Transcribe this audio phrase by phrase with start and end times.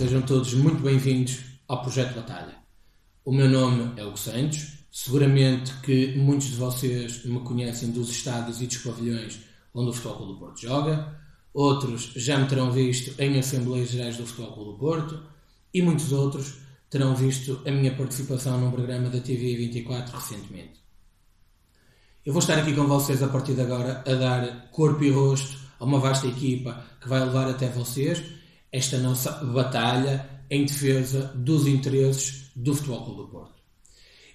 [0.00, 2.56] sejam todos muito bem-vindos ao Projeto Batalha.
[3.22, 8.62] O meu nome é Hugo Santos, seguramente que muitos de vocês me conhecem dos estádios
[8.62, 9.40] e dos pavilhões
[9.74, 11.20] onde o Futebol do Porto joga,
[11.52, 15.22] outros já me terão visto em Assembleias Gerais do Futebol do Porto
[15.74, 16.54] e muitos outros
[16.88, 20.80] terão visto a minha participação num programa da TV 24 recentemente.
[22.24, 25.58] Eu vou estar aqui com vocês a partir de agora a dar corpo e rosto
[25.78, 28.39] a uma vasta equipa que vai levar até vocês
[28.72, 33.60] esta nossa batalha em defesa dos interesses do Futebol Clube do Porto.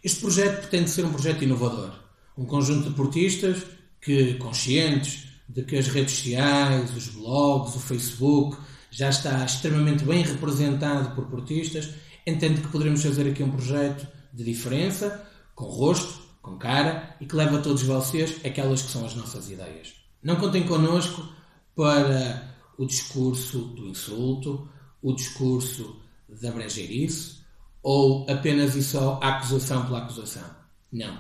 [0.04, 1.92] Este projeto pretende ser um projeto inovador,
[2.38, 3.64] um conjunto de portistas
[4.02, 8.58] que, conscientes de que as redes sociais, os blogs, o Facebook
[8.92, 11.90] já está extremamente bem representado por portistas,
[12.26, 17.36] entende que poderemos fazer aqui um projeto de diferença, com rosto, com cara e que
[17.36, 19.94] leva a todos vocês aquelas que são as nossas ideias.
[20.22, 21.28] Não contem connosco
[21.76, 24.70] para o discurso do insulto,
[25.02, 27.46] o discurso da brejeirice
[27.82, 30.50] ou apenas e só a acusação pela acusação.
[30.92, 31.18] Não.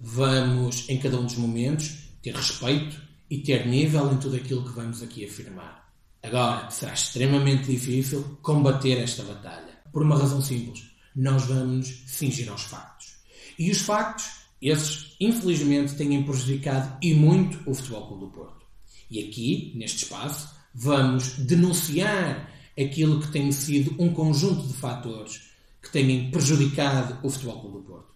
[0.00, 3.00] Vamos, em cada um dos momentos, ter respeito
[3.30, 5.88] e ter nível em tudo aquilo que vamos aqui afirmar.
[6.22, 9.78] Agora, será extremamente difícil combater esta batalha.
[9.92, 10.90] Por uma razão simples.
[11.14, 13.18] Nós vamos fingir aos factos.
[13.58, 14.26] E os factos,
[14.60, 18.66] esses, infelizmente, têm prejudicado e muito o Futebol Clube do Porto.
[19.10, 22.48] E aqui, neste espaço, vamos denunciar
[22.80, 25.50] aquilo que tem sido um conjunto de fatores
[25.82, 28.14] que têm prejudicado o Futebol do Porto.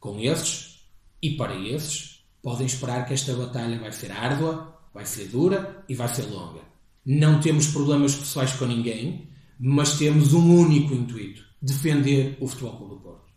[0.00, 0.86] Com esses
[1.20, 5.94] e para esses, podem esperar que esta batalha vai ser árdua, vai ser dura e
[5.94, 6.62] vai ser longa.
[7.04, 9.28] Não temos problemas pessoais com ninguém,
[9.60, 13.28] mas temos um único intuito: defender o Futebol do Porto.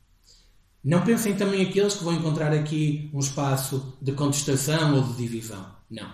[0.81, 5.75] Não pensem também aqueles que vão encontrar aqui um espaço de contestação ou de divisão.
[5.89, 6.09] Não.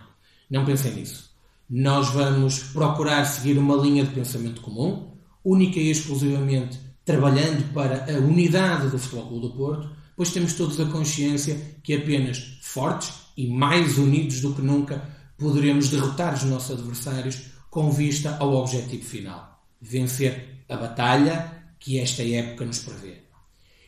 [0.50, 1.36] Não pensem nisso.
[1.69, 5.11] Nós vamos procurar seguir uma linha de pensamento comum,
[5.43, 10.79] única e exclusivamente trabalhando para a unidade do Futebol Clube do Porto, pois temos todos
[10.79, 15.03] a consciência que apenas fortes e mais unidos do que nunca
[15.38, 22.23] poderemos derrotar os nossos adversários com vista ao objetivo final: vencer a batalha que esta
[22.23, 23.23] época nos prevê.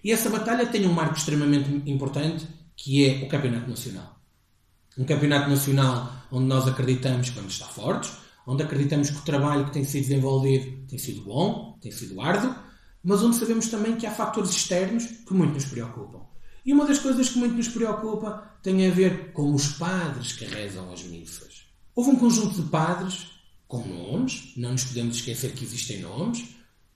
[0.04, 2.46] E essa batalha tem um marco extremamente importante
[2.76, 4.19] que é o Campeonato Nacional.
[4.98, 8.12] Um campeonato nacional onde nós acreditamos vamos estar fortes,
[8.46, 12.54] onde acreditamos que o trabalho que tem sido desenvolvido tem sido bom, tem sido árduo,
[13.04, 16.20] mas onde sabemos também que há fatores externos que muito nos preocupam.
[16.66, 20.46] E uma das coisas que muito nos preocupa tem a ver com os padres que
[20.46, 21.64] rezam as missas.
[21.96, 23.28] Houve um conjunto de padres
[23.68, 26.46] com nomes, não nos podemos esquecer que existem nomes,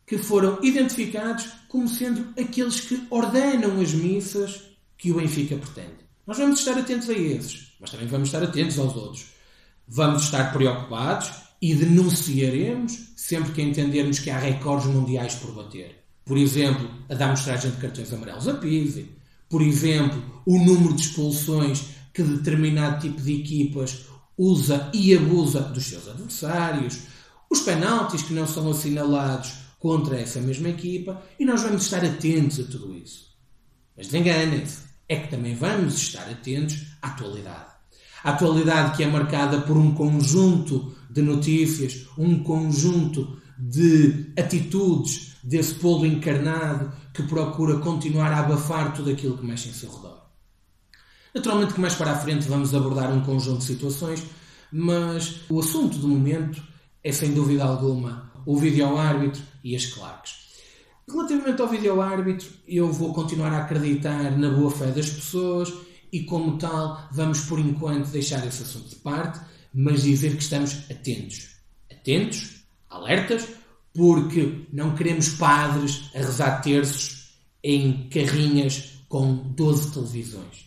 [0.06, 4.62] que foram identificados como sendo aqueles que ordenam as missas
[4.98, 6.04] que o Benfica pretende.
[6.26, 9.26] Nós vamos estar atentos a esses mas também vamos estar atentos aos outros.
[9.86, 11.30] Vamos estar preocupados
[11.62, 16.02] e denunciaremos sempre que entendermos que há recordes mundiais por bater.
[16.24, 19.12] Por exemplo, a da amostragem de cartões amarelos a Pise.
[19.50, 21.84] Por exemplo, o número de expulsões
[22.14, 24.06] que determinado tipo de equipas
[24.38, 27.00] usa e abusa dos seus adversários.
[27.50, 31.22] Os penaltis que não são assinalados contra essa mesma equipa.
[31.38, 33.28] E nós vamos estar atentos a tudo isso.
[33.98, 34.84] Mas desenganem-se.
[35.10, 37.73] É que também vamos estar atentos à atualidade.
[38.24, 46.06] Atualidade que é marcada por um conjunto de notícias, um conjunto de atitudes desse polo
[46.06, 50.24] encarnado que procura continuar a abafar tudo aquilo que mexe em seu redor.
[51.36, 54.24] Naturalmente que mais para a frente vamos abordar um conjunto de situações,
[54.72, 56.64] mas o assunto do momento
[57.04, 60.44] é sem dúvida alguma o vídeo-árbitro e as claques.
[61.08, 65.74] Relativamente ao vídeo-árbitro, eu vou continuar a acreditar na boa fé das pessoas
[66.14, 69.40] e, como tal, vamos por enquanto deixar esse assunto de parte,
[69.74, 71.56] mas dizer que estamos atentos.
[71.92, 73.48] Atentos, alertas,
[73.92, 80.66] porque não queremos padres a rezar terços em carrinhas com 12 televisões.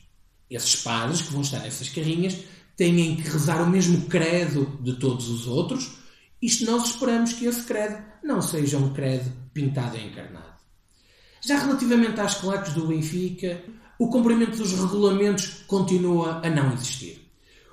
[0.50, 2.38] Esses padres que vão estar nessas carrinhas
[2.76, 5.92] têm que rezar o mesmo credo de todos os outros,
[6.42, 10.56] isto nós esperamos que esse credo não seja um credo pintado e encarnado.
[11.40, 13.62] Já relativamente às claques do Benfica,
[13.98, 17.26] o cumprimento dos regulamentos continua a não existir.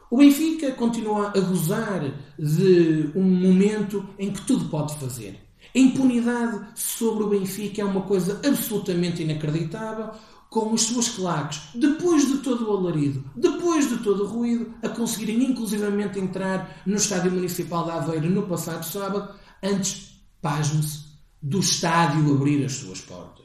[0.10, 5.40] O Benfica continua a gozar de um momento em que tudo pode fazer.
[5.76, 10.12] A impunidade sobre o Benfica é uma coisa absolutamente inacreditável,
[10.52, 14.90] com as suas claques, depois de todo o alarido, depois de todo o ruído, a
[14.90, 19.34] conseguirem inclusivamente entrar no Estádio Municipal de Aveiro no passado sábado,
[19.64, 21.06] antes, pasme-se,
[21.42, 23.43] do estádio abrir as suas portas.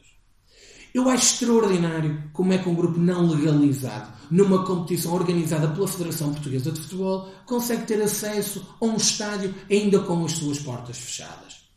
[0.98, 6.32] Eu acho extraordinário como é que um grupo não legalizado, numa competição organizada pela Federação
[6.32, 11.68] Portuguesa de Futebol, consegue ter acesso a um estádio ainda com as suas portas fechadas.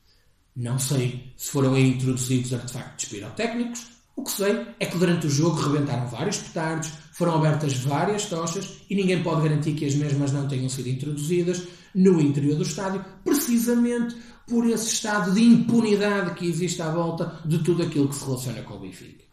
[0.55, 3.91] Não sei se foram aí introduzidos artefactos pirotécnicos.
[4.15, 8.77] O que sei é que durante o jogo rebentaram vários petardos, foram abertas várias tochas
[8.89, 11.61] e ninguém pode garantir que as mesmas não tenham sido introduzidas
[11.93, 14.15] no interior do estádio, precisamente
[14.51, 18.61] por esse estado de impunidade que existe à volta de tudo aquilo que se relaciona
[18.63, 19.23] com o Benfica.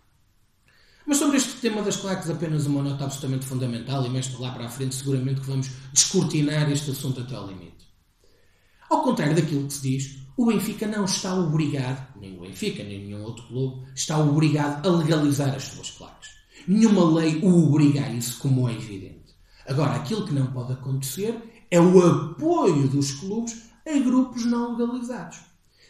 [1.04, 4.66] Mas sobre este tema das claques, apenas uma nota absolutamente fundamental, e mais lá para
[4.66, 7.88] a frente, seguramente que vamos descortinar este assunto até ao limite.
[8.88, 13.06] Ao contrário daquilo que se diz, o Benfica não está obrigado, nem o Benfica, nem
[13.06, 16.30] nenhum outro clube, está obrigado a legalizar as suas claques.
[16.68, 19.34] Nenhuma lei o obriga a isso, como é evidente.
[19.66, 25.38] Agora, aquilo que não pode acontecer é o apoio dos clubes a grupos não legalizados.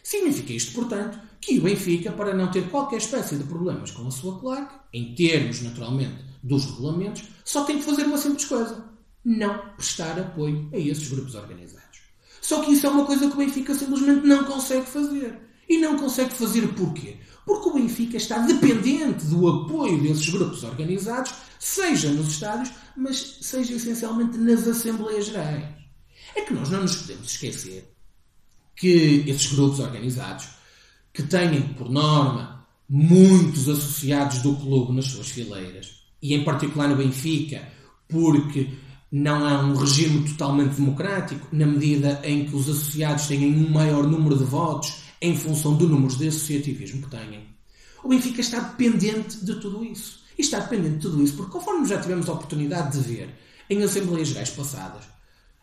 [0.03, 4.11] Significa isto, portanto, que o Benfica, para não ter qualquer espécie de problemas com a
[4.11, 8.85] sua claque, em termos, naturalmente, dos regulamentos, só tem que fazer uma simples coisa:
[9.23, 11.99] não prestar apoio a esses grupos organizados.
[12.41, 15.37] Só que isso é uma coisa que o Benfica simplesmente não consegue fazer.
[15.67, 17.17] E não consegue fazer porquê?
[17.45, 23.73] Porque o Benfica está dependente do apoio desses grupos organizados, seja nos estádios, mas seja
[23.73, 25.78] essencialmente nas Assembleias Gerais.
[26.35, 27.91] É que nós não nos podemos esquecer
[28.75, 30.47] que esses grupos organizados,
[31.13, 36.95] que têm, por norma, muitos associados do clube nas suas fileiras, e em particular no
[36.95, 37.67] Benfica,
[38.07, 38.69] porque
[39.11, 44.07] não há um regime totalmente democrático, na medida em que os associados têm um maior
[44.07, 47.47] número de votos em função do número de associativismo que têm.
[48.03, 50.19] O Benfica está dependente de tudo isso.
[50.37, 53.35] E está dependente de tudo isso porque, conforme já tivemos a oportunidade de ver
[53.69, 55.03] em Assembleias Gerais passadas,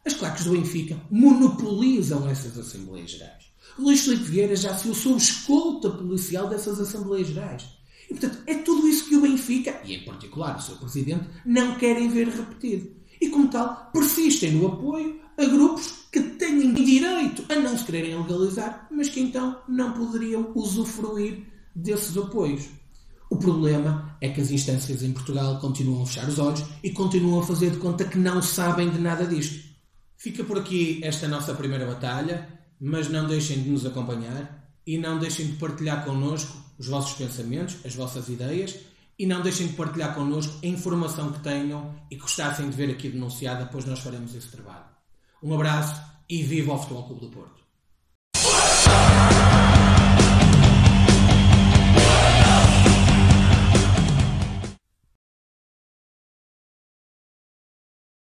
[0.07, 3.45] as claques do Benfica monopolizam essas Assembleias Gerais.
[3.77, 7.65] Luís Filipe Vieira já se sob escolta policial dessas Assembleias Gerais.
[8.09, 11.75] E, portanto, é tudo isso que o Benfica, e em particular o seu presidente, não
[11.75, 12.89] querem ver repetido.
[13.21, 18.17] E, como tal, persistem no apoio a grupos que têm direito a não se quererem
[18.17, 21.43] legalizar, mas que então não poderiam usufruir
[21.75, 22.69] desses apoios.
[23.29, 27.41] O problema é que as instâncias em Portugal continuam a fechar os olhos e continuam
[27.41, 29.66] a fazer de conta que não sabem de nada disto.
[30.17, 32.49] Fica por aqui esta nossa primeira batalha,
[32.81, 37.77] mas não deixem de nos acompanhar e não deixem de partilhar connosco os vossos pensamentos,
[37.85, 38.77] as vossas ideias
[39.19, 43.09] e não deixem de partilhar connosco a informação que tenham e gostassem de ver aqui
[43.09, 44.85] denunciada, pois nós faremos esse trabalho.
[45.43, 47.66] Um abraço e viva o Futebol Clube do Porto!